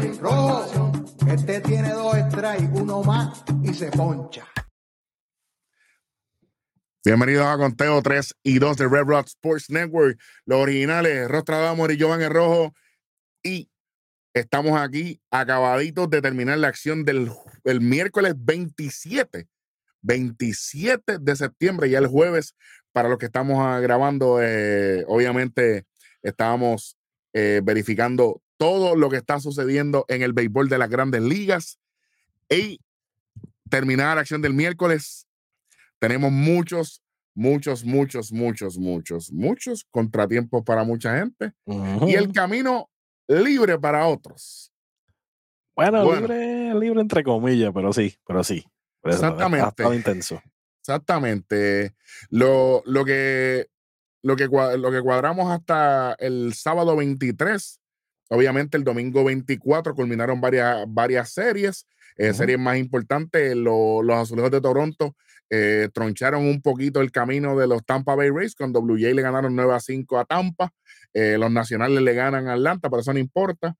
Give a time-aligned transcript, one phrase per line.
[0.00, 0.92] Rojo,
[1.28, 4.46] este tiene dos strikes, uno más y se poncha.
[7.04, 10.18] Bienvenidos a Conteo 3 y 2 de Red Rock Sports Network.
[10.46, 12.72] Los originales, Rostradamor y Jovan el Rojo.
[13.42, 13.70] Y
[14.32, 17.30] estamos aquí acabaditos de terminar la acción del
[17.64, 19.48] el miércoles 27.
[20.00, 22.54] 27 de septiembre, ya el jueves,
[22.92, 25.84] para los que estamos ah, grabando, eh, obviamente
[26.22, 26.96] estábamos
[27.34, 31.80] eh, verificando todo lo que está sucediendo en el béisbol de las grandes ligas.
[32.50, 32.78] Y
[33.70, 35.26] terminar la acción del miércoles,
[35.98, 37.02] tenemos muchos,
[37.34, 41.54] muchos, muchos, muchos, muchos, muchos contratiempos para mucha gente
[42.06, 42.90] y el camino
[43.26, 44.70] libre para otros.
[45.74, 48.62] Bueno, libre, libre entre comillas, pero sí, pero sí.
[49.04, 49.84] exactamente.
[49.94, 50.42] intenso.
[50.80, 51.94] Exactamente.
[52.28, 53.68] Lo, lo, que,
[54.20, 57.79] lo, que, lo que cuadramos hasta el sábado 23
[58.32, 61.86] Obviamente el domingo 24 culminaron varias, varias series.
[62.16, 65.16] Eh, series más importantes, los Azulejos de Toronto
[65.48, 69.22] eh, troncharon un poquito el camino de los Tampa Bay Rays cuando Blue Jay le
[69.22, 70.72] ganaron 9 a 5 a Tampa.
[71.12, 73.74] Eh, los Nacionales le ganan a Atlanta, pero eso no importa.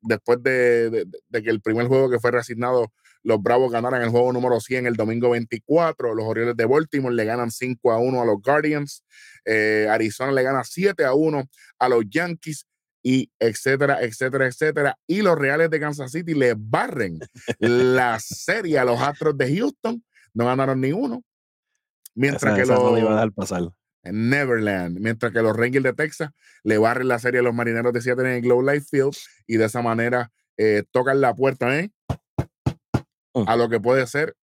[0.00, 2.92] después de, que el primer juego que fue reasignado,
[3.24, 6.14] los Bravos ganaran el juego número 100 el domingo 24.
[6.14, 9.04] Los Orioles de Baltimore le ganan 5 a 1 a los Guardians.
[9.90, 11.48] Arizona le gana 7 a 1
[11.80, 12.66] a los Yankees
[13.02, 14.98] y etcétera, etcétera, etcétera.
[15.06, 17.18] Y los Reales de Kansas City le barren
[17.58, 20.04] la serie a los Astros de Houston.
[20.34, 21.22] No ganaron ni uno.
[22.14, 22.78] Mientras que los.
[24.04, 24.98] Neverland.
[24.98, 26.30] Mientras que los Rangers de Texas
[26.64, 29.56] le barren la serie a los Marineros de Seattle en el Globe Life Field y
[29.56, 31.90] de esa manera eh, tocan la puerta ¿eh?
[33.34, 33.44] Mm.
[33.46, 34.34] a lo que puede ser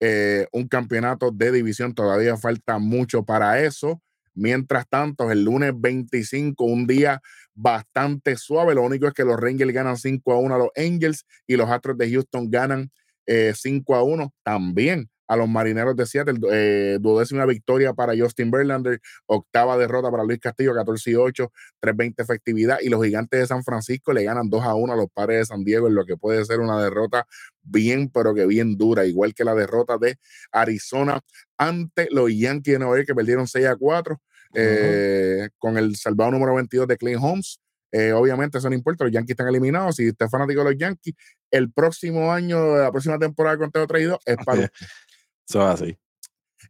[0.00, 1.94] eh, un campeonato de división.
[1.94, 4.02] Todavía falta mucho para eso.
[4.34, 7.20] Mientras tanto, el lunes 25, un día
[7.54, 8.74] bastante suave.
[8.74, 11.70] Lo único es que los Rangers ganan 5 a 1 a los Angels y los
[11.70, 12.90] Astros de Houston ganan
[13.26, 16.38] 5 eh, a 1 también a los Marineros de Seattle.
[16.52, 22.22] Eh, duodécima victoria para Justin Verlander, octava derrota para Luis Castillo, 14 y 8, 320
[22.22, 22.78] efectividad.
[22.80, 25.44] Y los Gigantes de San Francisco le ganan 2 a 1 a los Padres de
[25.46, 27.26] San Diego en lo que puede ser una derrota
[27.62, 30.18] bien, pero que bien dura, igual que la derrota de
[30.52, 31.20] Arizona
[31.56, 34.20] ante los Yankees de Nueva York que perdieron 6 a 4.
[34.56, 37.58] Eh, con el salvado número 22 de Clean Holmes.
[37.90, 39.96] Eh, obviamente eso no importa, los Yankees están eliminados.
[39.96, 41.14] Si usted es fanático de los Yankees,
[41.50, 44.68] el próximo año, la próxima temporada de Conteo Traído es para
[45.48, 45.98] Eso así.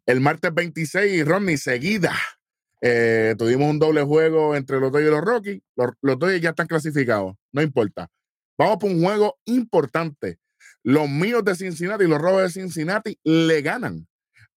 [0.06, 2.12] El martes 26, Ronnie, seguida.
[2.80, 5.62] Eh, tuvimos un doble juego entre los dos y los Rockies.
[5.76, 8.10] Los, los ya están clasificados, no importa.
[8.58, 10.38] Vamos por un juego importante.
[10.82, 14.06] Los míos de Cincinnati y los Rojos de Cincinnati le ganan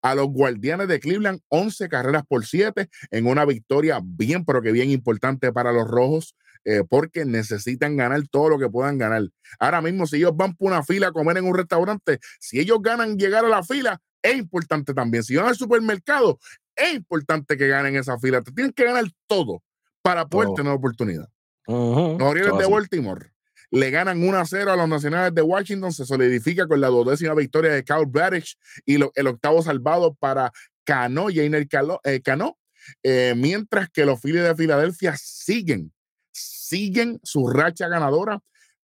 [0.02, 4.72] a los Guardianes de Cleveland 11 carreras por 7 en una victoria bien, pero que
[4.72, 6.36] bien importante para los Rojos.
[6.64, 9.22] Eh, porque necesitan ganar todo lo que puedan ganar.
[9.58, 12.78] Ahora mismo, si ellos van por una fila a comer en un restaurante, si ellos
[12.82, 15.22] ganan llegar a la fila, es importante también.
[15.22, 16.38] Si van al supermercado,
[16.74, 18.42] es importante que ganen esa fila.
[18.42, 19.62] Te tienen que ganar todo
[20.02, 21.28] para poder tener oportunidad.
[21.66, 23.30] Los Orioles de Baltimore
[23.70, 27.34] le ganan 1 a 0 a los Nacionales de Washington, se solidifica con la duodécima
[27.34, 28.56] victoria de Kyle Bradish
[28.86, 30.50] y el octavo salvado para
[30.84, 31.68] Cano, Jainer
[32.04, 32.58] eh, Cano,
[33.02, 35.92] eh, mientras que los Phillies de Filadelfia siguen,
[36.32, 38.40] siguen su racha ganadora,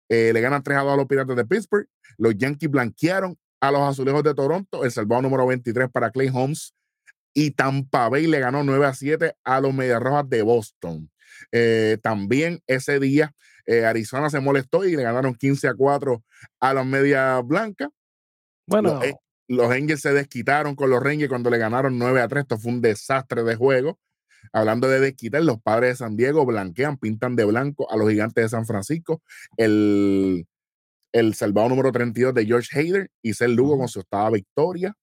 [0.10, 3.72] eh, le ganan 3 a 2 a los Piratas de Pittsburgh, los Yankees blanquearon a
[3.72, 6.74] los Azulejos de Toronto, el salvado número 23 para Clay Holmes,
[7.34, 11.10] y Tampa Bay le ganó 9 a 7 a los Medias Rojas de Boston.
[12.02, 13.34] también ese día
[13.66, 16.22] eh, Arizona se molestó y le ganaron 15 a 4
[16.60, 17.88] a los Medias Blancas.
[18.68, 19.00] Bueno.
[19.02, 19.14] Los,
[19.48, 22.42] los Angels se desquitaron con los Rangers cuando le ganaron 9 a 3.
[22.42, 23.98] Esto fue un desastre de juego.
[24.52, 28.44] Hablando de desquitar, los padres de San Diego blanquean, pintan de blanco a los gigantes
[28.44, 29.22] de San Francisco.
[29.56, 30.48] El,
[31.14, 34.94] el salvado número 32 de George Hader y Sel Lugo con su octava victoria.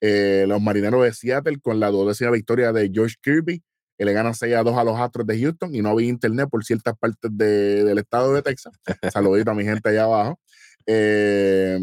[0.00, 3.62] Eh, los marineros de Seattle con la duodécima victoria de George Kirby
[3.98, 6.48] que le ganan 6 a 2 a los Astros de Houston y no había internet
[6.48, 8.72] por ciertas partes del estado de Texas.
[9.12, 10.38] Saludito a mi gente allá abajo.
[10.86, 11.80] Eh,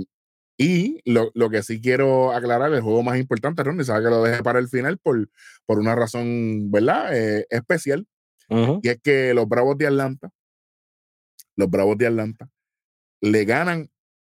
[0.58, 4.42] y lo, que sí quiero aclarar, el juego más importante, Ronnie, sabe que lo dejé
[4.42, 5.30] para el final por,
[5.66, 7.14] por una razón, ¿verdad?
[7.14, 8.08] Eh, especial.
[8.48, 10.30] Y es que los Bravos de Atlanta,
[11.58, 12.48] los Bravos de Atlanta,
[13.26, 13.90] le ganan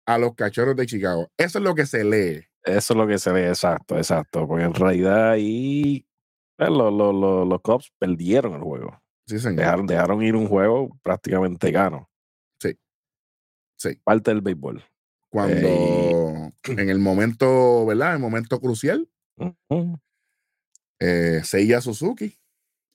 [0.05, 1.29] a los Cachorros de Chicago.
[1.37, 2.45] Eso es lo que se lee.
[2.63, 4.47] Eso es lo que se lee, exacto, exacto.
[4.47, 6.05] Porque en realidad ahí
[6.57, 9.01] eh, los, los, los, Cubs perdieron el juego.
[9.25, 9.57] Sí, señor.
[9.57, 12.09] Dejaron, dejaron ir un juego prácticamente gano.
[12.59, 12.77] Sí.
[13.77, 13.95] Sí.
[14.03, 14.83] Parte del béisbol.
[15.29, 18.09] Cuando eh, en el momento, ¿verdad?
[18.09, 19.09] En el momento crucial,
[20.99, 22.37] eh, Seiya Suzuki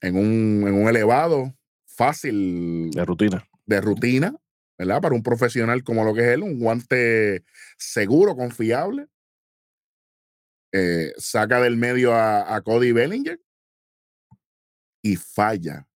[0.02, 1.54] en un, en un elevado
[1.86, 3.48] fácil de rutina.
[3.64, 4.36] De rutina.
[4.78, 5.00] ¿Verdad?
[5.00, 7.44] Para un profesional como lo que es él, un guante
[7.78, 9.08] seguro, confiable.
[10.72, 13.40] Eh, saca del medio a, a Cody Bellinger
[15.02, 15.88] y falla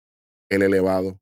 [0.49, 1.21] el elevado.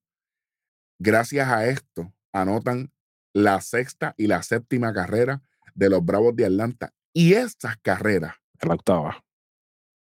[0.99, 2.93] Gracias a esto, anotan
[3.33, 5.43] la sexta y la séptima carrera
[5.75, 6.93] de los Bravos de Atlanta.
[7.13, 8.35] Y estas carreras
[8.67, 9.25] la octava.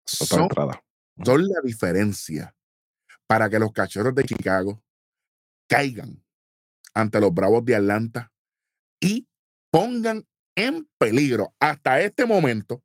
[0.06, 0.82] Son, entrada.
[1.24, 2.54] son la diferencia
[3.26, 4.82] para que los cachorros de Chicago
[5.68, 6.24] caigan
[6.96, 8.32] ante los Bravos de Atlanta
[9.00, 9.28] y
[9.70, 10.26] pongan
[10.56, 12.82] en peligro hasta este momento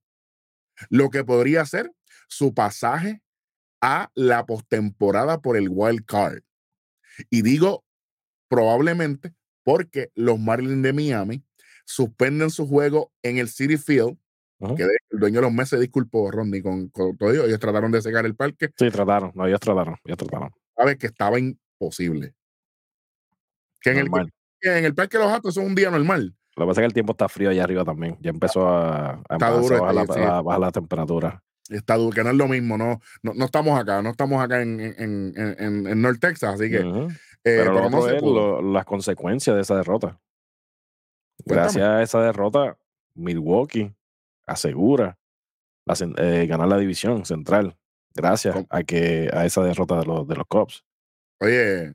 [0.90, 1.94] lo que podría ser
[2.28, 3.22] su pasaje
[3.82, 6.42] a la postemporada por el wild card.
[7.30, 7.86] Y digo
[8.50, 11.44] probablemente porque los Marlins de Miami
[11.86, 14.18] suspenden su juego en el City Field,
[14.76, 17.46] que el dueño de los meses disculpó, Rodney, con, con todo ello.
[17.46, 19.32] Ellos trataron de secar el parque, Sí, trataron.
[19.36, 19.96] No, ellos trataron.
[20.04, 20.52] Ellos trataron.
[20.76, 22.36] sabes que estaba imposible.
[23.82, 24.10] Que en el,
[24.60, 26.36] que en el Parque de los Atos es un día normal.
[26.56, 28.18] Lo que pasa es que el tiempo está frío allá arriba también.
[28.22, 30.20] Ya empezó a, a, Está empezó duro a bajar, la, sí.
[30.22, 31.44] a bajar la temperatura.
[31.70, 34.62] Está duro, que no es lo mismo, no, no, no estamos acá, no estamos acá
[34.62, 37.10] en, en, en, en- North Texas, así que, Ujú.
[37.10, 37.14] eh,
[37.44, 40.20] Pero, pero no es lo- las consecuencias de esa derrota.
[41.46, 41.62] Cuéntame.
[41.62, 42.78] Gracias a esa derrota,
[43.16, 43.94] Milwaukee
[44.46, 45.18] asegura
[45.86, 47.78] la eh, ganar la división central.
[48.14, 48.68] Gracias ¿Cómo?
[48.70, 50.84] a que a esa derrota de los, de los Cubs.
[51.40, 51.94] Oye,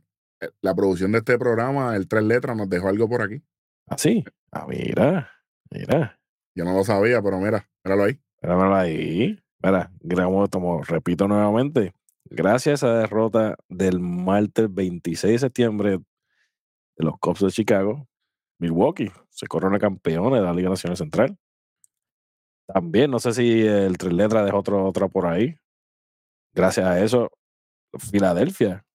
[0.61, 3.43] la producción de este programa, el Tres Letras, nos dejó algo por aquí.
[3.87, 4.25] Así.
[4.51, 5.31] Ah, mira,
[5.71, 6.19] mira.
[6.55, 8.21] Yo no lo sabía, pero mira, míralo ahí.
[8.43, 9.39] Míramelo ahí.
[9.63, 11.93] Mira, grabamos, como repito nuevamente,
[12.25, 18.07] gracias a esa derrota del martes 26 de septiembre de los Cubs de Chicago,
[18.59, 21.39] Milwaukee se corona campeón de la Liga Nacional Central.
[22.67, 25.57] También, no sé si el tres letras dejó otro, otro por ahí.
[26.55, 27.31] Gracias a eso,
[27.99, 28.86] Filadelfia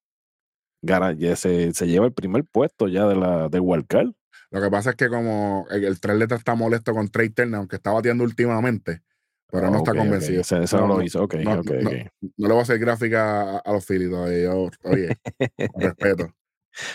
[0.81, 4.11] gana, ya se, se lleva el primer puesto ya de la de Wildcard.
[4.51, 7.55] Lo que pasa es que como el, el Tres Letras está molesto con Trey Turner,
[7.55, 9.01] aunque está bateando últimamente,
[9.49, 10.41] pero no está Ok, ok, convencido.
[10.41, 11.23] Ese no, lo hizo.
[11.23, 14.43] Ok, no, ok, no, no le voy a hacer gráfica a, a los Phillies todavía.
[14.43, 15.15] Yo, oye,
[15.73, 16.33] con respeto,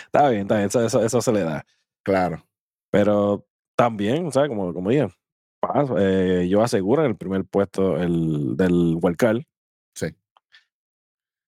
[0.05, 1.65] Está bien, está bien, eso, eso, eso se le da.
[2.03, 2.43] claro.
[2.89, 3.45] Pero
[3.75, 4.49] también, ¿sabes?
[4.49, 5.07] Como, como dije,
[5.99, 9.41] eh, ellos aseguran el primer puesto el, del Wildcard.
[9.93, 10.07] Sí.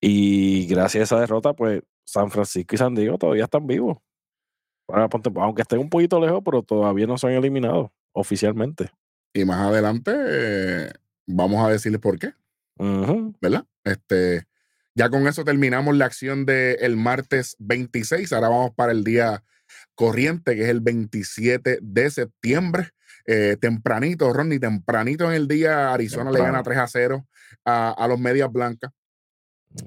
[0.01, 3.99] Y gracias a esa derrota, pues San Francisco y San Diego todavía están vivos.
[4.87, 8.89] Aunque estén un poquito lejos, pero todavía no se han eliminado oficialmente.
[9.31, 10.91] Y más adelante eh,
[11.27, 12.33] vamos a decirles por qué.
[13.39, 13.65] ¿verdad?
[13.83, 14.47] Este,
[14.95, 18.33] ya con eso terminamos la acción del martes 26.
[18.33, 19.43] Ahora vamos para el día
[19.93, 22.89] corriente, que es el 27 de septiembre.
[23.27, 27.27] Eh, tempranito, Ronnie, tempranito en el día, Arizona le gana 3 a 0
[27.65, 28.91] a, a los Medias Blancas.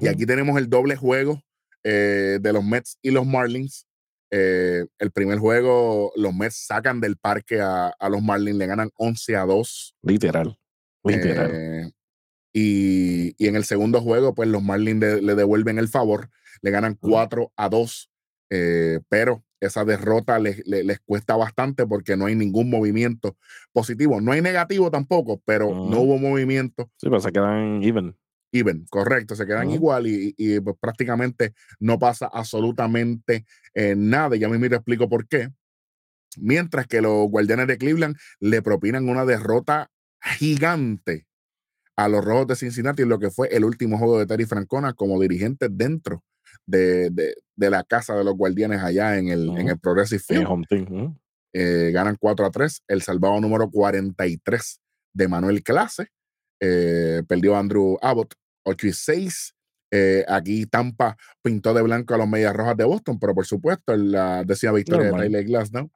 [0.00, 1.42] Y aquí tenemos el doble juego
[1.84, 3.87] eh, de los Mets y los Marlins.
[4.31, 8.90] Eh, el primer juego, los Mets sacan del parque a, a los Marlins, le ganan
[8.96, 9.94] 11 a 2.
[10.02, 10.56] Literal.
[11.05, 11.50] Literal.
[11.52, 11.90] Eh,
[12.55, 16.31] y, y en el segundo juego, pues los Marlins de- le devuelven el favor,
[16.61, 17.11] le ganan Ujú.
[17.11, 18.11] 4 a 2,
[18.50, 23.37] eh, pero esa derrota les, les- les cuesta bastante porque no hay ningún movimiento
[23.73, 24.21] positivo.
[24.21, 28.16] No hay negativo tampoco, pero no hubo movimiento sí, pero se quedan even.
[28.52, 34.37] Even, correcto, se quedan igual y, y, pues, prácticamente no pasa absolutamente eh, nada.
[34.37, 35.49] Ya mismo te explico por qué.
[36.38, 39.90] Mientras que los Guardianes de Cleveland le propinan una derrota
[40.23, 41.26] gigante
[41.97, 44.94] a los Rojos de Cincinnati en lo que fue el último juego de Terry Francona
[44.94, 46.23] como dirigente dentro
[46.66, 49.68] de, de- de la casa de los Guardianes allá en el, en Ujú.
[49.71, 50.66] el Progressive Field.
[50.68, 51.16] team.
[51.54, 52.82] Eh, ganan 4 a 3.
[52.88, 54.80] El salvado número 43
[55.14, 56.09] de Manuel Clase.
[56.61, 59.54] Eh, perdió Andrew Abbott 8 y 6.
[59.95, 63.92] Eh, aquí Tampa pintó de blanco a los Medias Rojas de Boston, pero por supuesto
[63.92, 65.21] en la décima victoria Normal.
[65.21, 65.90] de Tyler Glasnow.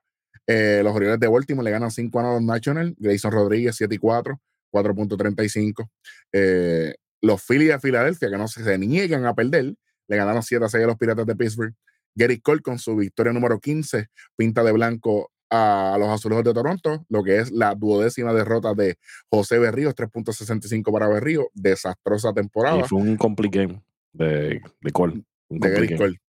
[0.47, 2.95] Eh, los Orioles de Baltimore le ganan 5 a 1 a los National.
[2.99, 4.41] Grayson Rodríguez 7 y 4,
[4.73, 5.91] 4.35.
[6.33, 9.75] Eh, los Phillies de Filadelfia, que no se, se niegan a perder,
[10.09, 11.75] le ganaron 7 a 6 a los Piratas de Pittsburgh.
[12.15, 17.05] Gary Cole con su victoria número 15 pinta de blanco a los Azulejos de Toronto,
[17.09, 18.99] lo que es la duodécima derrota de
[19.31, 25.23] José Berríos, 3.65 para Berríos, desastrosa temporada Y fue un complete game de, de Cole.
[25.49, 25.97] De Gary.
[25.97, 26.21] Cole.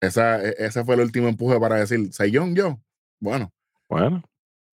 [0.00, 2.78] Esa, e- ese fue el último empuje para decir, Sayón yo.
[3.18, 3.52] Bueno,
[3.88, 4.22] Bueno,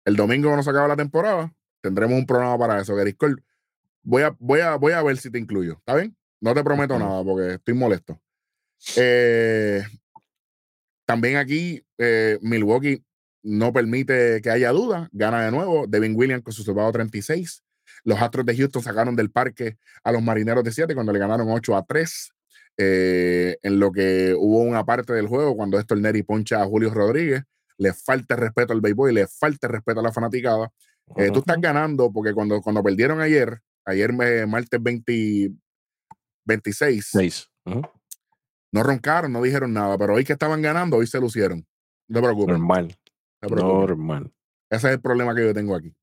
[0.06, 1.52] el domingo cuando se acaba la temporada,
[1.82, 3.42] tendremos un programa para eso, Gary Cole.
[4.04, 6.16] Voy a, voy a, voy a ver si te incluyo, ¿está bien?
[6.42, 8.20] No te prometo nada porque estoy molesto.
[8.98, 9.82] Eh,
[11.06, 13.02] también aquí eh, Milwaukee
[13.44, 15.86] no permite que haya duda, gana de nuevo.
[15.88, 17.64] Devin Williams con su salvado 36.
[18.06, 21.50] Los Astros de Houston sacaron del parque a los Marineros de 7 cuando le ganaron
[21.50, 22.32] 8 a 3.
[22.78, 26.90] eh, en lo que hubo una parte del juego cuando Héctor Neri poncha a Julio
[26.92, 27.44] Rodríguez,
[27.78, 30.72] le falta el respeto al béisbol le falta el respeto a la fanaticada.
[31.18, 35.52] Eh, tú estás ganando porque cuando, cuando perdieron ayer, ayer me- martes 20
[36.46, 37.48] 26, Seis.
[38.72, 41.66] No roncaron, no dijeron nada, pero hoy que estaban ganando, hoy se lucieron.
[42.08, 42.58] No te preocupes.
[42.58, 42.96] Normal.
[43.50, 44.32] Normal.
[44.70, 45.94] Ese es el problema que yo tengo aquí.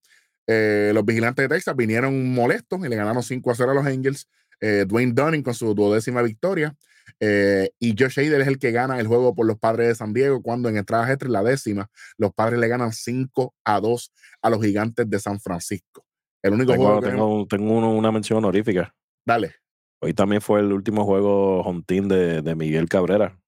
[0.46, 3.86] Eh, los vigilantes de Texas vinieron molestos y le ganaron 5 a 0 a los
[3.86, 4.28] Angels.
[4.60, 6.74] Eh, Dwayne Dunning con su duodécima victoria.
[7.18, 10.12] Eh, y Josh Hader es el que gana el juego por los padres de San
[10.12, 14.50] Diego cuando en entrada extra, la décima, los padres le ganan 5 a 2 a
[14.50, 16.04] los gigantes de San Francisco.
[16.42, 18.94] El único juego Tengo, que tenemos- tengo, tengo uno- una mención honorífica.
[19.26, 19.54] Dale.
[20.02, 23.38] Hoy también fue el último juego home team de, de Miguel Cabrera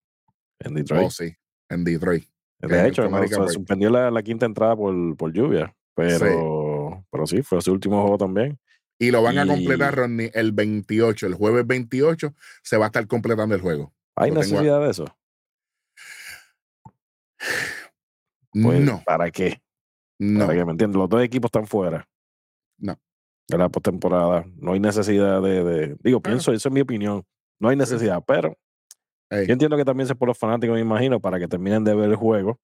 [0.58, 1.06] en Detroit.
[1.06, 1.34] Oh, sí,
[1.70, 2.24] en Detroit.
[2.68, 3.50] De que hecho, no, se Break.
[3.50, 8.18] suspendió la, la quinta entrada por, por lluvia, pero, pero sí, fue su último juego
[8.18, 8.58] también.
[8.98, 11.26] Y lo van a completar, Rodney, el 28.
[11.26, 13.92] El jueves 28 se va a estar completando el juego.
[14.16, 15.04] ¿Hay Lo tengo a- necesidad de eso?
[18.52, 19.60] Pues, no, ¿Para qué?
[20.18, 20.46] no.
[20.46, 22.06] Para que me entiendes, los dos equipos están fuera.
[22.78, 22.96] No.
[23.48, 24.44] De la postemporada.
[24.56, 25.64] No hay necesidad de.
[25.64, 26.34] de- digo, Claro.
[26.36, 27.24] pienso, eso es mi opinión.
[27.58, 28.56] No hay necesidad, pero
[29.46, 32.10] Yo entiendo que también es por los fanáticos, me imagino, para que terminen de ver
[32.10, 32.60] el juego.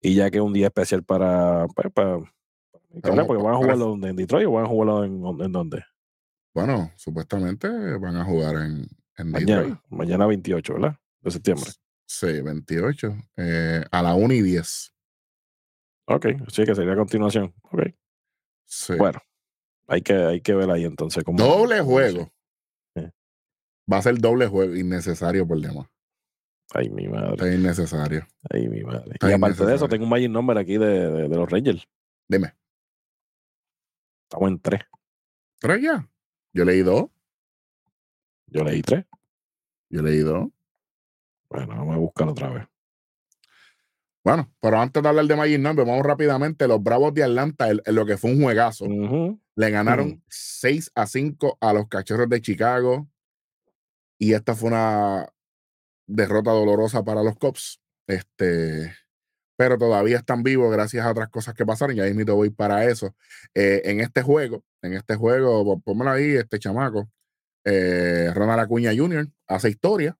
[0.00, 1.66] Y ya que es un día especial para.
[1.74, 2.18] pues, para,
[3.02, 5.84] Para- porque van a jugarlo en Detroit o van a jugarlo en, en dónde?
[6.54, 8.86] Bueno, supuestamente van a jugar en,
[9.16, 9.48] en Detroit.
[9.48, 10.96] Mañana, mañana 28, ¿verdad?
[11.20, 11.70] De septiembre.
[12.06, 13.14] Sí, 28.
[13.36, 14.94] eh, a la 1 y 10.
[16.06, 17.52] Ok, sí que sería a continuación.
[17.70, 17.82] Ok.
[18.64, 18.94] Sí.
[18.96, 19.20] Bueno,
[19.86, 21.22] hay que, hay que ver ahí entonces.
[21.24, 22.30] Cómo, doble juego.
[22.94, 23.10] se- Sí.
[23.92, 25.86] Va a ser doble juego, innecesario por demás.
[26.74, 27.30] Ay, mi madre.
[27.32, 28.26] Está innecesario.
[28.50, 29.12] Ay, mi madre.
[29.12, 31.88] Está y aparte de eso, tengo un Magic Number aquí de, de, de los Rangers.
[32.28, 32.54] Dime,
[34.24, 34.80] Estamos en tres.
[35.58, 36.06] ¿tres ya?
[36.52, 37.06] Yo leí dos.
[38.48, 39.06] Yo leí tres.
[39.88, 40.48] Yo leí dos.
[41.48, 42.66] Bueno, vamos a buscar otra vez.
[44.22, 46.68] Bueno, pero antes de hablar de Magic Number, vamos rápidamente.
[46.68, 50.22] Los Bravos de Atlanta, en lo que fue un juegazo, le ganaron Mm.
[50.28, 53.08] 6 a 5 a los Cachorros de Chicago.
[54.18, 55.26] Y esta fue una
[56.08, 57.80] derrota dolorosa para los Cubs.
[58.08, 58.92] Este,
[59.56, 61.94] pero todavía están vivos gracias a otras cosas que pasaron.
[61.96, 63.14] Ya mismo voy para eso.
[63.54, 67.08] Eh, en este juego, en este juego, pó- pónmelo ahí, este chamaco,
[67.64, 69.28] eh, Ronald Acuña Jr.
[69.46, 70.16] hace historia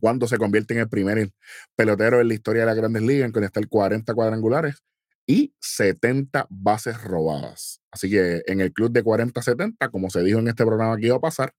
[0.00, 1.30] cuando se convierte en el primer
[1.76, 4.82] pelotero en la historia de las grandes ligas en conectar 40 cuadrangulares
[5.26, 7.80] y 70 bases robadas.
[7.90, 11.16] Así que en el club de 40-70, como se dijo en este programa que iba
[11.16, 11.54] a pasar,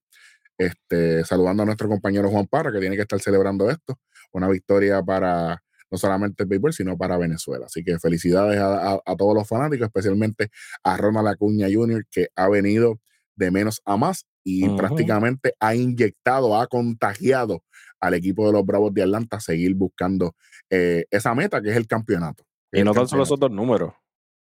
[0.58, 3.98] este, saludando a nuestro compañero Juan Parra, que tiene que estar celebrando esto,
[4.32, 7.66] una victoria para no solamente el béisbol, sino para Venezuela.
[7.66, 10.48] Así que felicidades a, a- a todos los fanáticos, especialmente
[10.82, 12.98] a Ronald Acuña Jr., que ha venido
[13.36, 17.62] de menos a más y prácticamente ha inyectado, ha contagiado
[18.00, 20.34] al equipo de los Bravos de Atlanta a seguir buscando
[20.70, 22.44] eh, esa meta que es el campeonato.
[22.72, 23.94] Y no tan solo esos dos números.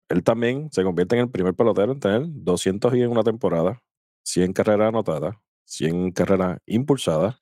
[0.09, 3.81] Él también se convierte en el primer pelotero en tener 200 y en una temporada,
[4.25, 7.41] 100 carreras anotadas, 100 carreras impulsadas,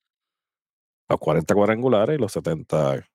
[1.10, 3.06] los 40 cuadrangulares y los 70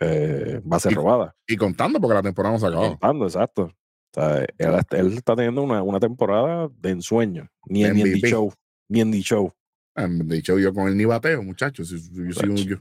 [0.00, 1.34] eh, bases Y- robadas.
[1.46, 2.90] Y contando porque la temporada no se acabado.
[2.90, 3.62] Contando, exacto.
[3.64, 7.48] O sea, él, él está teniendo una, una temporada de ensueño.
[7.66, 8.20] Ni en, ni.
[8.20, 8.52] Show.
[8.88, 9.52] Ni en Show.
[9.94, 11.88] Han dicho yo con él ni bateo, muchachos.
[11.88, 12.68] Si- si- yo soy un- Chacho.
[12.70, 12.76] yo-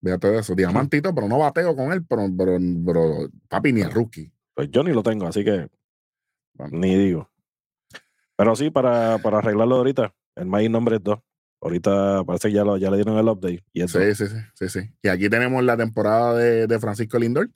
[0.00, 0.54] Fíjate de eso.
[0.54, 4.30] Diamantito, pero no bateo con él, pero, pero, pero papi ni el rookie.
[4.54, 5.68] Pues yo ni lo tengo, así que
[6.54, 6.78] Bueno.
[6.78, 7.28] ni digo.
[8.36, 11.18] Pero sí, para, para arreglarlo ahorita, el Magic nombre es 2.
[11.60, 13.64] Ahorita parece que ya, lo, ya le dieron el update.
[13.72, 14.00] Y eso.
[14.00, 14.90] Sí, sí, sí, sí, sí.
[15.02, 17.50] Y aquí tenemos la temporada de, de Francisco Lindor.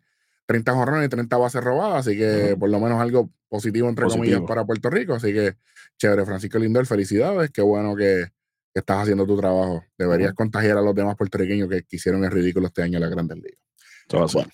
[0.47, 4.41] 30 jorrones y 30 bases robadas, así que por lo menos algo positivo, entre comillas,
[4.43, 5.15] para Puerto Rico.
[5.15, 5.55] Así que
[5.99, 7.51] chévere, Francisco Lindor, felicidades.
[7.51, 8.27] Qué bueno que,
[8.75, 9.85] que estás haciendo tu trabajo.
[9.97, 13.11] Deberías contagiar a los demás puertorriqueños que, que hicieron el ridículo este año en las
[13.11, 13.61] grandes ligas.
[14.11, 14.51] Bueno,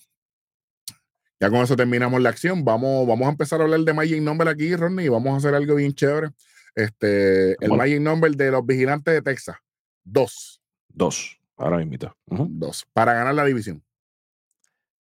[1.40, 2.64] ya con eso terminamos la acción.
[2.64, 5.54] Vamos, vamos a empezar a hablar de Magic Number aquí, Ronnie, y vamos a hacer
[5.54, 6.30] algo bien chévere.
[6.74, 7.76] Este, el Bueno.
[7.76, 9.56] Magic Number de los vigilantes de Texas.
[10.04, 10.60] Dos.
[10.88, 11.38] Dos.
[11.56, 12.12] Ahora mismo.
[12.26, 12.86] Dos.
[12.92, 13.82] Para ganar la división.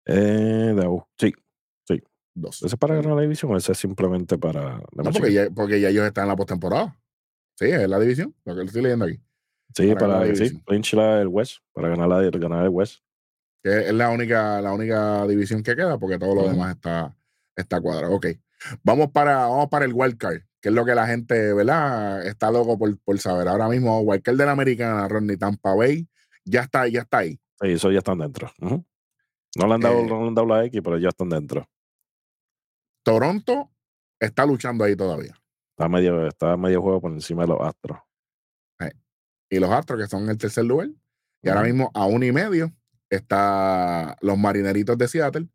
[0.07, 1.33] Eh, de- sí.
[2.35, 2.57] Dos.
[2.62, 4.78] ¿Ese es para ganar la división o ese es simplemente para.?
[4.92, 6.99] No, porque ya, porque ya ellos están en la postemporada.
[7.59, 9.21] Sí, es la división, lo que estoy leyendo aquí.
[9.75, 10.21] sí, para para.
[10.21, 10.62] la Sí, división.
[10.66, 11.59] clinch la el West.
[11.75, 13.00] Para ganar, la, ganar el West.
[13.62, 16.50] Que es la única, la única división que queda, porque todo lo Ujú.
[16.52, 17.14] demás está,
[17.54, 18.14] está cuadrado.
[18.14, 18.26] Ok.
[18.83, 22.25] Vamos para, vamos para el wild card, que es lo que la gente, ¿verdad?
[22.25, 23.49] Está loco por, por saber.
[23.49, 26.09] Ahora mismo, card de la americana, Ronnie Tampa Bay,
[26.45, 27.40] ya está, ya está ahí.
[27.61, 28.50] Sí, eso ya están dentro.
[28.61, 31.69] No le han dado, Eh, no le han dado la X, pero ya están dentro.
[33.02, 33.73] Toronto
[34.21, 35.35] está luchando ahí todavía.
[35.71, 37.99] Está medio, está medio juego por encima de los Astros.
[39.50, 40.88] Y los Astros, que son en el tercer lugar.
[41.42, 42.73] Y ahora mismo, a uno y medio,
[43.11, 45.49] está los Marineritos de Seattle.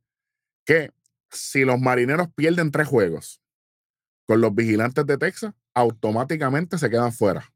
[0.66, 0.92] que
[1.32, 3.42] si los marineros pierden tres juegos
[4.28, 7.50] con los vigilantes de Texas, automáticamente se quedan fuera.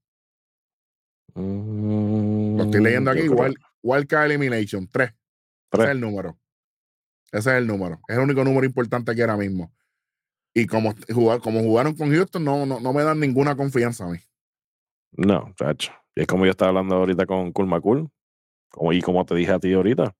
[1.36, 5.10] Lo estoy leyendo Mm, aquí, Wild, Wildcard Elimination, tres.
[5.10, 5.18] Ese
[5.70, 5.86] Tres.
[5.86, 6.38] es el número.
[7.32, 8.02] Ese es el número.
[8.08, 9.72] Es el único número importante aquí ahora mismo.
[10.54, 14.10] Y como, jugar, como jugaron con Houston, no, no, no me dan ninguna confianza a
[14.10, 14.18] mí.
[15.14, 15.94] No, chacho.
[16.16, 18.10] Y es como yo estaba hablando ahorita con Cool.
[18.70, 20.04] Como, y como te dije a ti ahorita.
[20.04, 20.14] O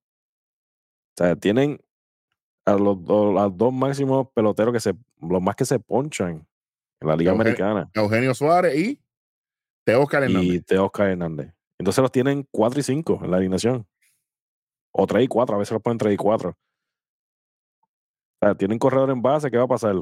[1.18, 1.78] sea, tienen
[2.64, 6.46] a los, dos- a los dos máximos peloteros que se, los más que se ponchan
[7.00, 7.90] en la Liga Eugenio- Americana.
[7.94, 9.00] Eugenio Suárez y
[9.84, 10.48] Teóscar Hernández.
[10.54, 11.52] Y Teo Oscar Hernández.
[11.78, 13.86] Entonces los tienen 4 y 5 en la alineación.
[14.94, 16.50] O 3 y 4, a veces los ponen 3 y 4.
[16.50, 16.54] O
[18.46, 19.94] sea, tienen corredor en base, ¿qué va a pasar?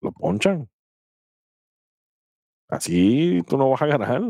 [0.00, 0.68] Lo ponchan.
[2.68, 4.20] Así tú no vas a ganar.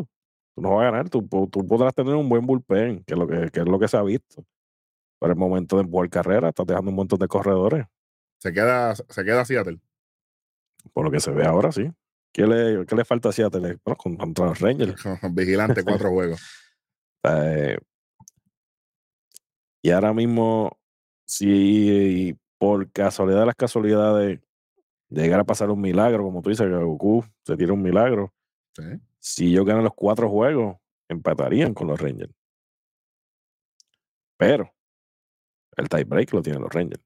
[0.55, 1.09] Tú no vas a ganar.
[1.11, 3.89] Tú, tú podrás tener un buen bullpen, que es lo que, que es lo que
[3.89, 4.45] se ha visto.
[5.19, 7.87] Pero el momento de empujar carrera, estás dejando un montón de corredores.
[8.39, 9.81] Se queda, se queda Seattle.
[10.93, 11.91] Por lo que se ve ahora, sí.
[12.33, 13.79] ¿Qué le, qué le falta a Seattle?
[13.85, 14.95] Bueno, con- contra los Rangers.
[15.33, 16.41] Vigilante, cuatro juegos.
[17.25, 17.77] Eh,
[19.83, 20.79] y ahora mismo,
[21.27, 24.41] si por casualidad de las casualidades
[25.11, 28.33] llegara a pasar un milagro, como tú dices, que Goku se tira un milagro,
[28.73, 28.85] Sí.
[29.19, 30.77] si ellos ganan los cuatro juegos,
[31.09, 32.33] empatarían con los Rangers.
[34.37, 34.73] Pero
[35.79, 37.03] el tiebreak lo tienen los Rangers.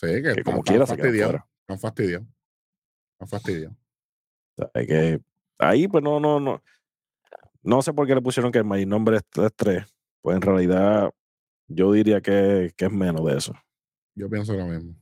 [0.00, 1.42] Sí, que, Que como quiera se quedan.
[1.60, 2.26] Están fastidiados.
[3.12, 3.76] Están fastidiados.
[4.56, 5.20] O sea, que,
[5.58, 6.62] ahí, pues no, no, no.
[7.62, 9.86] No sé por qué le pusieron que el mayor nombre es 3-3.
[10.22, 11.10] Pues en realidad,
[11.66, 13.52] yo diría que, que es menos de eso.
[14.14, 14.94] Yo pienso lo mismo.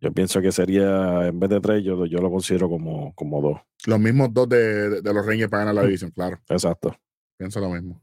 [0.00, 3.60] Yo pienso que sería, en vez de tres, yo, yo lo considero como, como dos.
[3.86, 5.86] Los mismos dos de, de- de los Rangers para ganar la Mm.
[5.86, 6.38] división, claro.
[6.48, 6.94] Exacto.
[7.38, 8.02] Pienso lo mismo.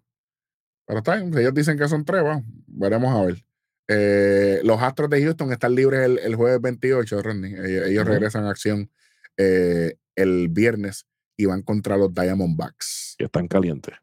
[0.87, 3.45] Pero está bien, si ellos dicen que son tres, va, veremos a ver.
[3.93, 7.53] Eh, los Astros de Houston están libres el, el jueves 28, Rodney.
[7.53, 8.89] Ellos, ellos regresan a acción
[9.37, 13.15] eh, el viernes y van contra los Diamondbacks.
[13.17, 13.95] Que están calientes.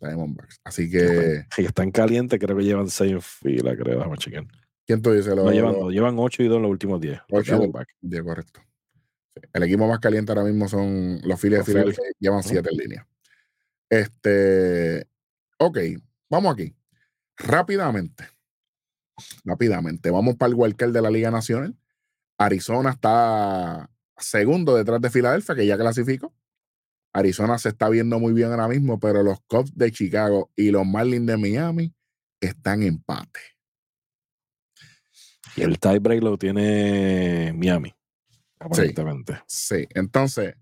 [0.00, 0.60] Diamondbacks.
[0.64, 3.98] Así Que que, están, calientes, creo que llevan seis en fila, creo.
[3.98, 4.44] Déjame chequear.
[4.86, 5.36] ¿quién tú dices?
[5.36, 7.20] No, Los- llevan, los- dos, llevan ocho y dos en los últimos diez.
[7.28, 7.58] Los Ocho y dos.
[7.60, 7.94] Diamondbacks.
[8.00, 8.60] Diez, correcto.
[9.36, 9.42] Sí.
[9.52, 11.64] El equipo más caliente ahora mismo son los Phillies de.
[11.66, 12.48] Filadelfia, llevan Ujú.
[12.48, 13.06] siete en línea.
[13.88, 15.06] Este,
[15.58, 15.78] ok,
[16.28, 16.74] vamos aquí.
[17.36, 18.24] Rápidamente.
[19.44, 20.10] Rápidamente.
[20.10, 21.76] Vamos para el wildcard de la Liga Nacional.
[22.38, 26.34] Arizona está segundo detrás de Filadelfia, que ya clasificó.
[27.12, 30.86] Arizona se está viendo muy bien ahora mismo, pero los Cubs de Chicago y los
[30.86, 31.94] Marlins de Miami
[32.40, 33.40] están en empate.
[35.56, 37.92] Y el tiebreak lo tiene Miami.
[38.60, 39.40] Aparentemente.
[39.46, 40.54] Sí, entonces,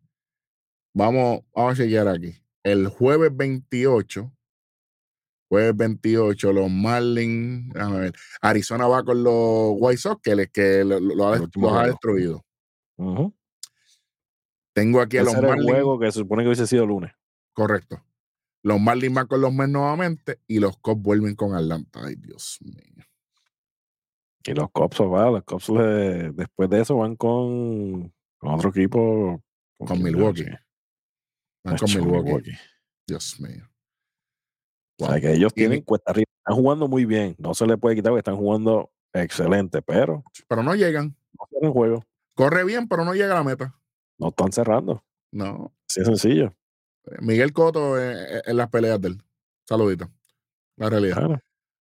[0.94, 2.34] vamos, vamos a chequear aquí.
[2.62, 4.32] El jueves 28,
[5.48, 11.00] jueves 28, los Marlins, ver, Arizona va con los White Sox, que, le- que lo,
[11.00, 12.44] lo ha, El último los ha destruido.
[14.74, 17.12] Tengo aquí a los el Marlins, juego que se supone que hubiese sido lunes.
[17.52, 18.02] correcto.
[18.64, 22.00] Los Marlins van con los Mets nuevamente y los Cubs vuelven con Atlanta.
[22.04, 23.04] Ay, Dios mío.
[24.44, 29.42] Y los Cops, va, los Cops le- después de eso van con, con otro equipo.
[29.78, 30.44] Con Milwaukee.
[31.64, 32.24] Van con Con Milwaukee.
[32.26, 32.58] Milwaukee.
[33.06, 33.67] Dios mío.
[35.00, 36.26] O sea, que ellos tienen cuesta arriba.
[36.38, 37.34] Están jugando muy bien.
[37.38, 41.16] No se le puede quitar porque están jugando excelente, pero Pero no llegan.
[41.38, 42.02] no tienen juego.
[42.34, 43.74] Corre bien, pero no llega a la meta.
[44.18, 45.04] No están cerrando.
[45.30, 45.72] No.
[45.88, 46.54] Así de sencillo.
[47.20, 49.22] Miguel Coto eh, en las peleas de él.
[49.66, 50.08] Saludito.
[50.76, 51.16] La realidad.
[51.16, 51.40] Claro.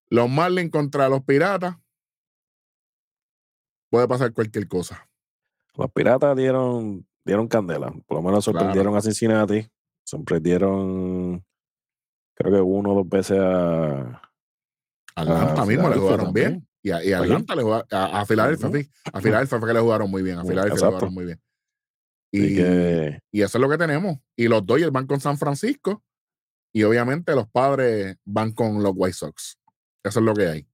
[0.10, 1.75] Los Marlins contra los Piratas.
[3.89, 5.10] Puede pasar cualquier cosa.
[5.75, 7.91] Los piratas dieron, dieron candela.
[8.06, 8.60] Por lo menos Claro.
[8.60, 9.67] sorprendieron a Cincinnati.
[10.03, 11.16] Sorprendieron,
[12.38, 14.21] creo que uno o dos veces a.
[15.15, 16.50] Atlanta mismo le Filadelfia jugaron también.
[16.52, 16.67] bien.
[16.84, 17.88] Y a, y a Atlanta le jugaron.
[17.91, 18.89] A, a Filadelfia, sí.
[19.12, 20.38] A Filadelfia fue que le jugaron muy bien.
[20.38, 21.41] A Mm, Filadelfia le jugaron muy bien.
[22.32, 24.17] Y, que y eso es lo que tenemos.
[24.36, 26.04] Y los Dodgers van con San Francisco.
[26.73, 29.58] Y obviamente los padres van con los White Sox.
[30.04, 30.67] Eso es lo que hay.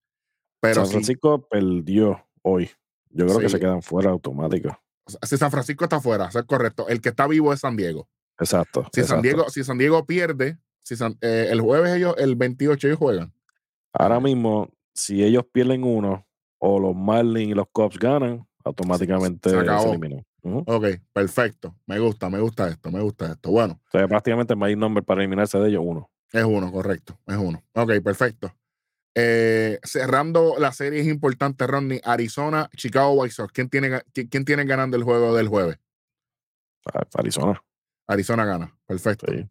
[0.59, 2.69] Pero San Francisco perdió hoy.
[3.09, 4.73] Yo creo que se quedan fuera automáticos.
[5.21, 6.87] si San Francisco está fuera, eso es correcto.
[6.89, 8.09] El que está vivo es San Diego.
[8.39, 8.87] Exacto.
[8.93, 9.21] Si San.
[9.21, 13.33] Diego, si San Diego pierde, si San- eh, el jueves ellos, el 28 ellos juegan.
[13.93, 16.25] Ahora mismo, si ellos pierden uno
[16.59, 19.57] o los Marlins y los Cubs ganan, automáticamente se.
[20.45, 20.63] Ujú.
[20.67, 21.73] Ok, perfecto.
[21.85, 23.49] Me gusta, me gusta esto, me gusta esto.
[23.51, 26.09] Bueno, O sea, prácticamente el mayor nombre para eliminarse de ellos, uno.
[26.31, 27.63] es uno, correcto, es uno.
[27.75, 28.53] Ok, perfecto.
[29.15, 32.01] Eh, cerrando la serie es importante, Rodney.
[32.03, 33.53] Arizona, Chicago White Sox.
[33.53, 35.77] ¿Quién tiene, quién, tiene ganando el juego del jueves?
[36.93, 37.61] A- Arizona.
[38.07, 38.75] Arizona gana.
[38.85, 39.27] Perfecto.
[39.31, 39.47] Sí.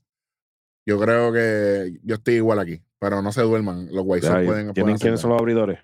[0.84, 3.88] Yo creo que yo estoy igual aquí, pero no se duerman.
[3.92, 5.78] Los White Sox pueden, ¿Tienen quiénes son los abridores?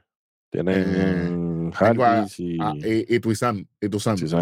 [0.50, 0.74] Tienen.
[0.76, 1.70] Eh,
[2.38, 3.20] y, Ah, y.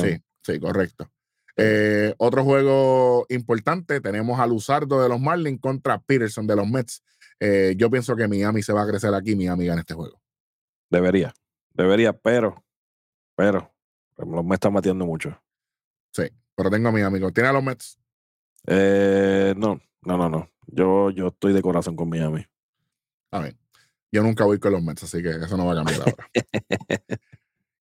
[0.00, 1.10] Sí, sí, correcto.
[1.56, 7.02] Eh, otro juego importante, tenemos a Luzardo de los Marlins contra Peterson de los Mets.
[7.40, 10.20] Eh, yo pienso que Miami se va a crecer aquí, Miami gana este juego.
[10.90, 11.34] debería,
[11.72, 12.62] debería, pero,
[13.34, 13.72] pero,
[14.18, 15.38] los me están batiendo mucho.
[16.12, 17.20] Sí, pero tengo a Miami.
[17.32, 17.98] ¿Tiene a los Mets?
[18.66, 20.50] Eh, no, no, no, no.
[20.66, 22.44] Yo, yo estoy de corazón con Miami.
[23.30, 23.56] A ver,
[24.12, 26.28] yo nunca voy con los Mets, así que eso no va a cambiar ahora.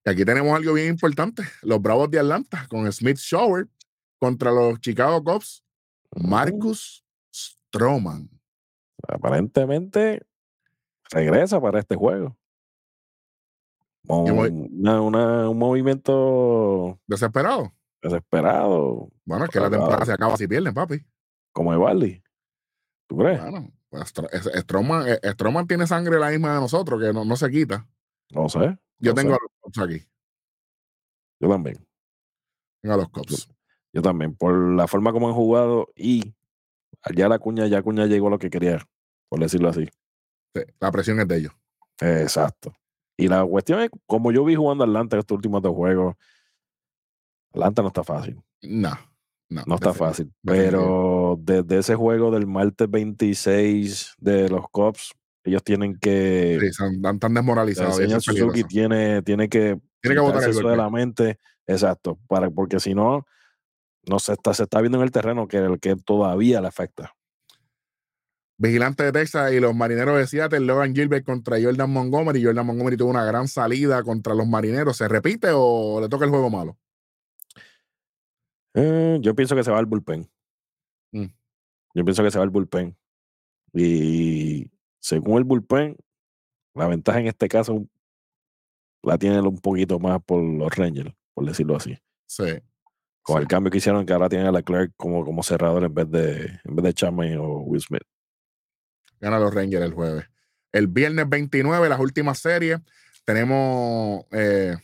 [0.06, 1.44] y aquí tenemos algo bien importante.
[1.64, 3.68] Los Bravos de Atlanta con Smith Shower
[4.20, 5.64] contra los Chicago Cubs.
[6.16, 8.30] Marcus Stroman.
[9.08, 10.22] Aparentemente
[11.12, 12.38] regresa para este juego.
[14.08, 17.74] Una- una- un movimiento Desesperado.
[18.10, 21.04] Desesperado, Bueno, es que la temporada se acaba si pierden, papi.
[21.52, 22.22] como Evaldi.
[23.08, 23.42] ¿Tú crees?
[23.42, 24.14] Bueno, pues
[24.62, 27.88] Stroman, eh, Stroman tiene sangre la misma de nosotros, que no, no se quita.
[28.32, 28.78] No sé.
[29.00, 29.36] Yo no tengo sé.
[29.36, 30.08] a los Cubs aquí.
[31.40, 31.88] Yo también.
[32.82, 33.50] Tengo a los Cubs.
[33.94, 34.36] Yo también.
[34.36, 36.34] Por la forma como han jugado y
[37.14, 38.88] ya la cuña, ya cuña llegó a lo que quería,
[39.30, 39.88] por decirlo así.
[40.54, 41.54] Sí, la presión es de ellos.
[42.02, 42.74] Exacto.
[43.18, 46.16] Y la cuestión es, como yo vi jugando Atlanta estos últimos dos juegos,
[47.56, 48.42] Atlanta no está fácil.
[48.62, 48.92] No,
[49.50, 49.64] no.
[49.66, 50.32] No está fácil.
[50.44, 55.14] Pero desde ese juego del martes 26 de los Cubs,
[55.44, 56.58] ellos tienen que.
[56.60, 58.00] Sí, están, tan el desmoralizados.
[58.00, 59.80] eso señor Suzuki tiene, tiene que.
[60.02, 61.40] Tiene que botar el eso de la mente.
[61.66, 62.20] Exacto.
[62.28, 63.26] Para, porque si no,
[64.08, 67.14] no se está, se está viendo en el terreno que, el que todavía le afecta.
[68.58, 72.44] Vigilante de Texas y los marineros de Seattle, Logan Gilbert contra Jordan Montgomery.
[72.44, 74.98] Jordan Montgomery tuvo una gran salida contra los marineros.
[74.98, 76.78] ¿Se repite o le toca el juego malo?
[78.76, 80.30] Eh, yo pienso que se va al bullpen.
[81.12, 81.26] Mm.
[81.96, 82.96] Yo pienso que se va al bullpen.
[83.74, 85.98] Y según el bullpen,
[86.74, 87.86] la ventaja en este caso
[89.02, 91.98] la tienen un poquito más por los Rangers, por decirlo así.
[92.26, 92.60] Sí.
[93.22, 93.42] Con sí.
[93.42, 96.60] el cambio que hicieron, que ahora tienen a Leclerc como, como cerrador en vez de,
[96.64, 98.04] en vez de Chapman o Will Smith.
[99.20, 100.26] Gana los Rangers el jueves.
[100.72, 102.80] El viernes 29, las últimas series,
[103.24, 104.76] tenemos eh,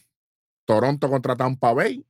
[0.65, 2.05] Toronto contra Tampa Bay.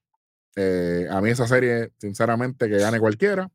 [0.55, 3.49] Eh, a mí esa serie, sinceramente, que gane cualquiera.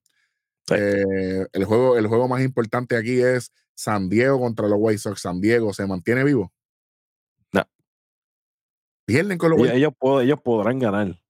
[0.66, 0.74] Sí.
[0.78, 5.20] Eh, el, juego, el juego más importante aquí es San Diego contra los White Sox.
[5.20, 6.52] San Diego se mantiene vivo.
[7.52, 7.62] No.
[9.06, 11.20] Pierden con los Ellos, White ellos, pod- ellos podrán ganar.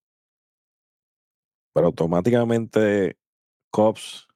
[1.74, 3.18] Pero automáticamente
[3.70, 4.26] Cubs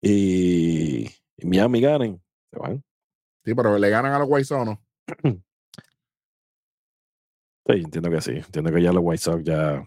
[0.00, 2.22] y, y Miami ganen.
[2.52, 2.84] Se van.
[3.44, 4.82] Sí, pero le ganan a los White Sox, ¿o ¿no?
[7.66, 8.30] Sí, entiendo que sí.
[8.30, 9.86] Entiendo que ya los White Sox ya,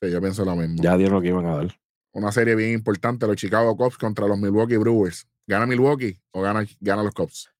[0.00, 0.82] Sí, yo pienso lo mismo.
[0.82, 1.80] ya dieron lo que iban a dar.
[2.12, 5.26] Una serie bien importante, los Chicago Cubs contra los Milwaukee Brewers.
[5.46, 7.50] ¿Gana Milwaukee o gana, gana los Cubs?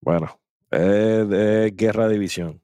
[0.00, 2.62] Bueno, es guerra de división.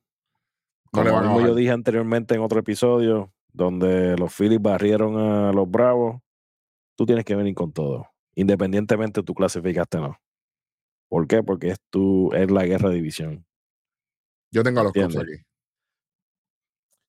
[0.92, 5.70] No Como mismo yo dije anteriormente en otro episodio, donde los Phillies barrieron a los
[5.70, 6.20] Bravos,
[6.96, 10.20] tú tienes que venir con todo, independientemente tú clasificaste o no.
[11.08, 11.42] ¿Por qué?
[11.42, 13.46] Porque es, tu, es la guerra de división.
[14.50, 15.42] Yo tengo a los Cubs aquí.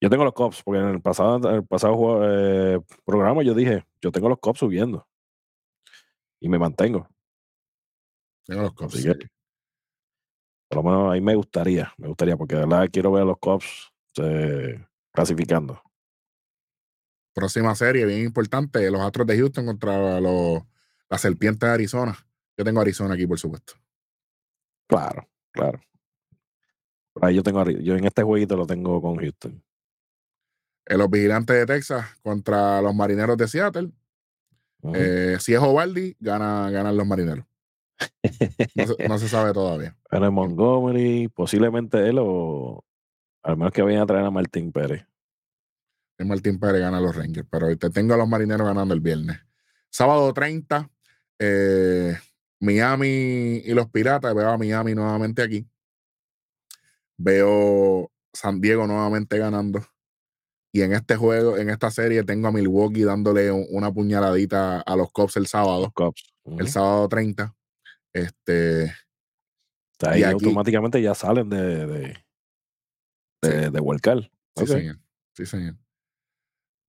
[0.04, 3.54] Yo tengo los Cubs, porque en el pasado, en el pasado juego- eh, programa yo
[3.54, 5.08] dije, yo tengo los Cubs subiendo.
[6.42, 7.08] Y me mantengo.
[8.46, 8.96] Tengo los Cubs.
[8.96, 9.30] Así que- sí.
[10.68, 13.38] Por lo menos ahí me gustaría, me gustaría, porque de verdad quiero ver a los
[13.38, 15.82] Cubs eh, clasificando.
[17.34, 20.64] Próxima serie bien importante, los Astros de Houston contra los,
[21.10, 22.14] las Serpientes de Arizona.
[22.58, 23.76] Yo tengo Arizona aquí, por supuesto.
[24.86, 25.80] Claro, claro.
[27.14, 29.64] Por ahí yo tengo yo en este jueguito lo tengo con Houston.
[30.86, 33.92] Eh, los Vigilantes de Texas contra los Marineros de Seattle.
[34.94, 37.46] Eh, si es Ovaldi, gana, ganan los Marineros.
[38.76, 39.96] No se, no se sabe todavía.
[40.10, 42.84] Pero en Montgomery, posiblemente él o
[43.44, 45.06] al menos que vayan a traer a Martín Pérez.
[46.18, 49.40] Es Martín Pérez gana los Rangers, pero te tengo a los Marineros ganando el viernes.
[49.90, 50.90] Sábado 30,
[51.40, 52.18] eh,
[52.60, 54.34] Miami y los Piratas.
[54.34, 55.68] Veo a Miami nuevamente aquí.
[57.18, 59.86] Veo San Diego nuevamente ganando.
[60.76, 64.96] Y en este juego, en esta serie, tengo a Milwaukee dándole un- una puñaladita a
[64.96, 65.94] los Cubs el sábado,
[66.58, 67.56] el sábado 30.
[68.12, 72.26] Este, y ahí aquí- automáticamente ya salen de, de,
[73.44, 74.32] de, de Huelcal.
[74.56, 75.00] Sí, señor.
[75.36, 75.76] Sí, señor.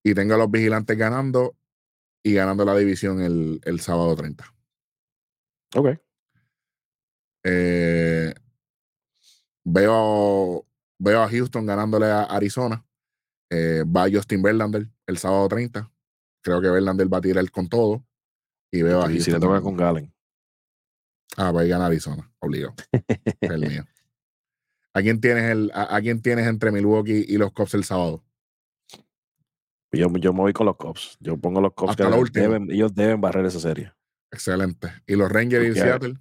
[0.03, 1.57] Y tengo a los vigilantes ganando
[2.23, 4.45] y ganando la división el, el sábado 30.
[5.77, 5.99] Ok.
[7.45, 8.35] Eh,
[9.65, 10.67] veo,
[10.99, 12.85] veo a Houston ganándole a Arizona.
[13.51, 15.91] Eh, va Justin Verlander el sábado 30.
[16.43, 18.05] Creo que Verlander va a tirar con todo.
[18.73, 20.13] Y veo a Y si le toca con Galen.
[21.37, 22.75] Ah, va a ganar Arizona, obligado.
[22.93, 23.85] es el mío.
[24.93, 28.25] ¿A quién tienes, el, a, a quién tienes entre Milwaukee y los Cubs el sábado?
[29.93, 31.17] Yo, yo me voy con los Cubs.
[31.21, 33.93] Yo pongo los Cubs Hasta que deben, ellos deben barrer esa serie.
[34.33, 34.89] Excelente.
[35.07, 36.19] ¿Y los Rangers y Porque- Seattle?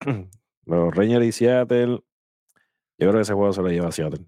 [0.66, 2.02] Los Rangers y Seattle.
[2.98, 4.24] Yo creo que ese juego se lo lleva a Seattle.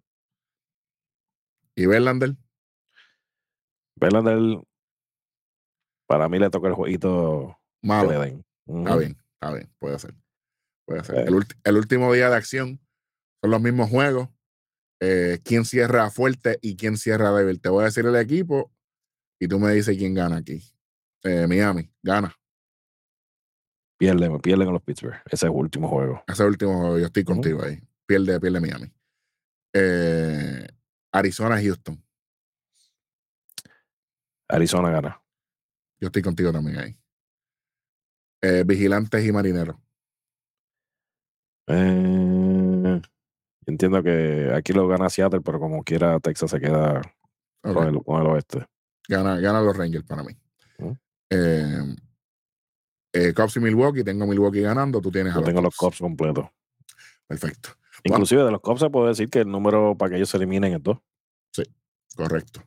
[1.76, 2.34] ¿Y Verlander?
[3.96, 4.62] Verlander,
[6.06, 8.10] para mí le toca el jueguito que Malo.
[8.10, 8.44] le den.
[8.66, 10.14] Está bien, está bien, puede ser.
[10.86, 11.18] Puede ser.
[11.18, 11.26] Eh.
[11.64, 12.80] El, último día de acción
[13.42, 14.28] son los mismos juegos.
[15.00, 17.60] Eh, ¿Quién cierra fuerte y quién cierra débil?
[17.60, 18.72] Te voy a decir el equipo
[19.38, 20.62] y tú me dices quién gana aquí.
[21.24, 22.34] Eh, Miami, gana.
[23.98, 25.20] Pierden, pierden a los Pittsburgh.
[25.26, 26.22] Ese es el último juego.
[26.26, 27.80] Ese último juego, yo estoy contigo ahí.
[28.06, 28.92] Pierde, pierde Miami.
[29.74, 30.66] Eh,
[31.18, 32.02] Arizona, Houston.
[34.48, 35.22] Arizona gana.
[35.98, 36.98] Yo estoy contigo también ahí.
[38.42, 39.76] Eh, Vigilantes y Marineros.
[41.68, 47.00] Eh, yo entiendo que aquí lo gana Seattle, pero como quiera Texas se queda
[47.62, 48.66] con, el, con el oeste.
[49.08, 50.36] Gana, gana los Rangers para mí.
[51.30, 51.96] Eh,
[53.12, 54.04] eh, Cubs y Milwaukee.
[54.04, 55.00] Tengo Milwaukee ganando.
[55.00, 55.98] Tú tienes a Yo tengo los Cubs.
[55.98, 56.46] Cubs completos.
[57.26, 57.70] Perfecto.
[58.04, 58.16] Bueno.
[58.16, 60.74] Inclusive de los Cubs se puede decir que el número para que ellos se eliminen
[60.74, 60.98] es dos.
[62.14, 62.62] Correcto.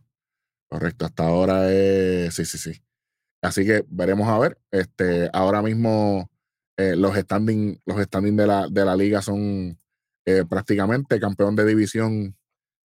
[0.70, 1.06] Correcto.
[1.06, 2.34] Hasta ahora es.
[2.36, 2.82] Sí, sí, sí.
[3.42, 4.58] Así que veremos a ver.
[4.72, 6.30] Este, ahora mismo
[6.78, 9.80] eh, los standing, los standing de la, de la liga son
[10.26, 12.36] eh, prácticamente campeón de división.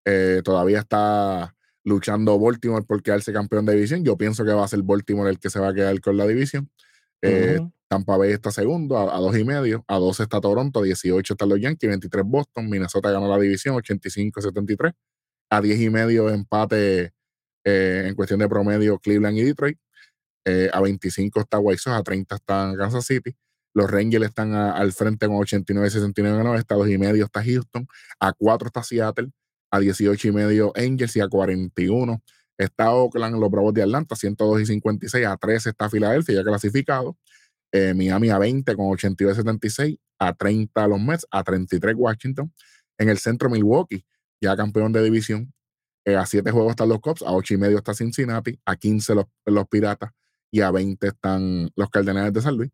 [0.06, 1.54] eh, todavía está
[1.84, 4.04] luchando Baltimore por quedarse campeón de división.
[4.04, 6.26] Yo pienso que va a ser Baltimore el que se va a quedar con la
[6.26, 6.70] división.
[7.94, 11.34] Tampa Bay está segundo a, a dos y medio, a 12 está Toronto, a 18
[11.34, 14.92] están los Yankees, 23 Boston, Minnesota ganó la división, 85-73,
[15.50, 17.12] a 10 y medio empate
[17.64, 19.78] eh, en cuestión de promedio Cleveland y Detroit,
[20.44, 23.34] eh, a 25 está White Sox, a 30 están Kansas City,
[23.74, 27.42] los Rangers están a- al frente con 89-69 en oeste, a 2 y medio está
[27.44, 27.86] Houston,
[28.20, 29.30] a 4 está Seattle,
[29.70, 32.22] a 18 y medio Angels y a 41
[32.58, 37.16] está Oakland, los Bravos de Atlanta, 102 y 56, a 13 está Filadelfia ya clasificado,
[37.74, 42.52] eh, Miami a 20 con 82-76, a 30 los Mets, a 33 Washington.
[42.98, 44.04] En el centro Milwaukee,
[44.40, 45.52] ya campeón de división.
[46.04, 49.16] eh, a 7 juegos están los Cubs, a 8 y medio está Cincinnati, a 15
[49.16, 50.12] los, los Piratas
[50.52, 52.70] y a 20 están los Cardenales de San Luis.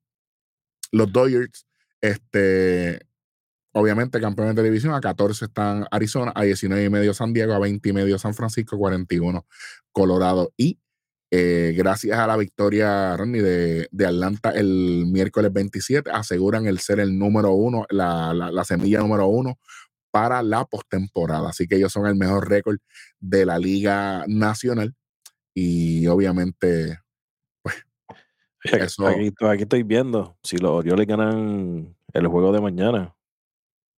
[0.92, 1.66] Los Dodgers,
[2.02, 3.00] este,
[3.72, 7.58] obviamente campeones de división, a 14 están Arizona, a 19 y medio San Diego, a
[7.58, 9.46] 20 y medio San Francisco, 41
[9.92, 10.52] Colorado.
[10.58, 10.78] Y
[11.30, 16.98] eh, gracias a la victoria, Ronnie, de, de Atlanta el miércoles 27, aseguran el ser
[17.00, 19.58] el número uno, la, la- la semilla número uno
[20.10, 21.50] para la postemporada.
[21.50, 22.78] Así que ellos son el mejor récord
[23.20, 24.94] de la Liga Nacional.
[25.54, 26.98] Y obviamente,
[27.64, 33.14] Oye, aquí- Eso- Aquí, aquí estoy viendo si los Orioles ganan el juego de mañana.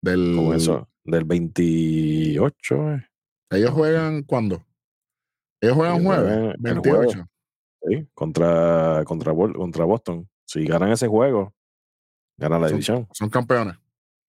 [0.03, 2.93] del, eso, del 28.
[2.93, 3.07] eh,
[3.51, 4.65] ellos juegan cuándo?
[5.63, 6.93] Ellos juegan Ellos jueves, juegan el 28.
[6.93, 7.27] jueves.
[7.85, 10.29] sí, contra, contra, contra Boston.
[10.45, 11.55] Si ganan ese juego,
[12.37, 13.09] ganan la Son- división.
[13.13, 13.77] Son campeones.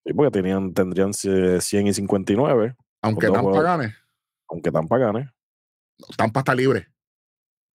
[0.05, 3.63] Sí, porque tenían, tendrían eh, 100 y 59, Aunque Tampa juegos.
[3.63, 3.93] gane,
[4.49, 5.29] aunque Tampa gane.
[6.17, 6.87] Tampa está libre.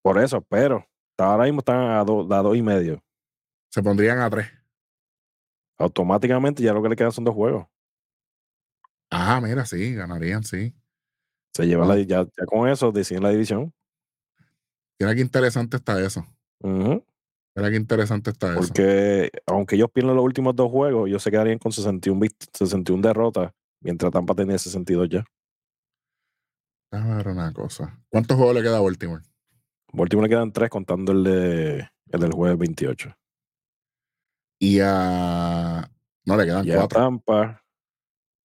[0.02, 0.86] Por eso, pero
[1.18, 3.02] ahora mismo están a, do- a dos y medio.
[3.70, 4.46] Se pondrían a tres.
[5.78, 7.66] Automáticamente ya lo que le quedan son dos juegos.
[9.10, 10.74] Ajá, mira, sí, ganarían, sí.
[11.54, 11.88] Se lleva Ah.
[11.88, 13.72] la, ya, ya con eso deciden la división.
[15.00, 16.24] Mira qué interesante está eso.
[16.61, 17.04] Ujú.
[17.56, 18.61] Mira qué interesante está eso.
[18.61, 23.02] Porque aunque ellos pierdan los últimos dos juegos, ellos se quedarían con 61, vict- 61
[23.02, 25.24] derrotas, mientras Tampa tenía 62 ya.
[26.92, 27.98] Déjame ver una cosa.
[28.08, 29.22] ¿Cuántos juegos le queda a Baltimore?
[29.92, 33.14] Baltimore le quedan tres contando el, de, el del jueves 28.
[34.61, 35.88] Y a.
[36.26, 36.98] No, le quedan Y a cuatro.
[37.00, 37.62] Tampa,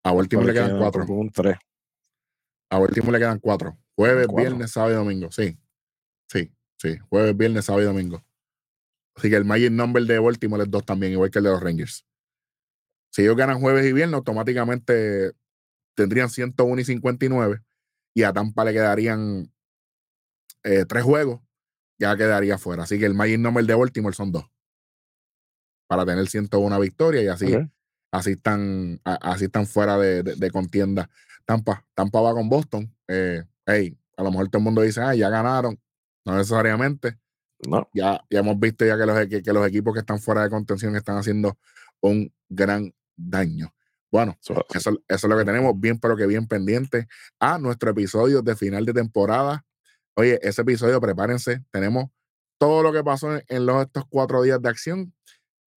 [0.04, 1.04] A Baltimore le quedan quedan cuatro.
[1.08, 1.56] Un 3.
[2.74, 3.78] A Baltimore le quedan cuatro.
[3.96, 4.50] Jueves, cuatro.
[4.50, 5.30] viernes, sábado y domingo.
[5.30, 5.58] Sí.
[6.28, 6.96] Sí, sí.
[7.08, 8.24] Jueves, viernes, sábado y domingo.
[9.16, 11.62] Así que el magic number de Baltimore es dos también, igual que el de los
[11.62, 12.04] Rangers.
[13.12, 15.32] Si ellos ganan jueves y viernes, automáticamente
[15.94, 17.60] tendrían 101 y 59.
[18.14, 19.52] Y a Tampa le quedarían
[20.64, 21.40] eh, tres juegos.
[21.98, 22.82] Ya quedaría fuera.
[22.82, 24.44] Así que el magic number de Baltimore son dos.
[25.88, 27.52] Para tener 101 victorias y así
[28.10, 31.08] así están, así están fuera de, de- de contienda.
[31.46, 32.92] Tampa, Tampa va con Boston.
[33.08, 35.78] Eh, hey, a lo mejor todo el mundo dice, ah, ya ganaron.
[36.24, 37.18] No necesariamente.
[37.68, 40.42] No, Ya, ya hemos visto ya que los, que, que los equipos que están fuera
[40.42, 41.56] de contención están haciendo
[42.00, 43.74] un gran daño.
[44.10, 47.08] Bueno, eso- eso, eso es lo que tenemos, bien, pero que bien pendiente
[47.40, 49.64] a nuestro episodio de final de temporada.
[50.14, 52.10] Oye, ese episodio, prepárense, tenemos
[52.58, 55.12] todo lo que pasó en, en los, estos cuatro días de acción.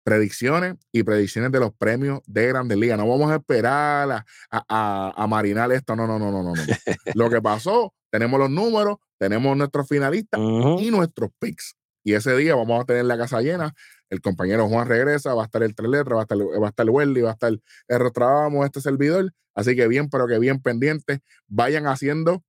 [0.07, 2.97] Predicciones y predicciones de los premios de Grandes Ligas.
[2.97, 5.97] No vamos a esperar a, a, a marinar esto.
[5.97, 6.55] No, no, no, no, no.
[6.55, 6.62] no.
[7.14, 10.40] Lo que pasó, tenemos los números, tenemos nuestros finalistas
[10.79, 11.75] y nuestros picks.
[12.05, 13.75] Y ese día vamos a tener la casa llena.
[14.09, 16.71] El compañero Juan regresa, va a estar el tres letras, va a estar, va a
[16.71, 19.35] estar Welly, va a estar el Rostradamos, este servidor.
[19.57, 21.19] Así que bien, pero que bien pendientes.
[21.49, 22.45] Vayan haciendo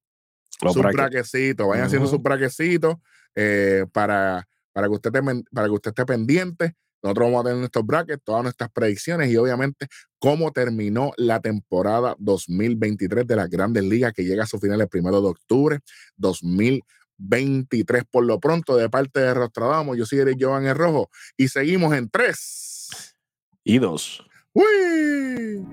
[0.61, 2.97] Los sus braquecitos, vayan haciendo sus braquecitos
[3.33, 6.75] eh, para, para, que usted para que usted esté pendiente.
[7.03, 9.87] Nosotros vamos a tener nuestros brackets, todas nuestras predicciones y obviamente
[10.19, 14.87] cómo terminó la temporada 2023 de las grandes ligas que llega a su final el
[14.87, 15.79] primero de octubre
[16.17, 18.03] 2023.
[18.09, 21.93] Por lo pronto, de parte de Rostradamos, yo soy Eric Jovan el Rojo y seguimos
[21.93, 23.15] en tres.
[23.63, 24.25] Y dos.
[24.53, 25.63] ¡Uy!